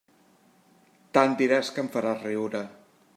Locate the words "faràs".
1.97-2.25